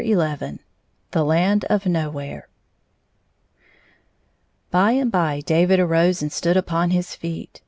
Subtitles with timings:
[0.01, 0.59] Xf I XI
[1.11, 2.47] The Land of Nowhere
[4.71, 7.59] BY and by David arose and stood upon his feet.